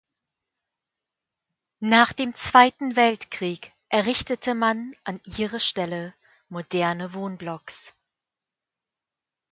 Nach 1.79 2.11
dem 2.11 2.33
Zweiten 2.33 2.95
Weltkrieg 2.95 3.71
errichtete 3.89 4.55
man 4.55 4.93
an 5.03 5.21
ihre 5.37 5.59
Stelle 5.59 6.15
moderne 6.49 7.13
Wohnblocks. 7.13 7.93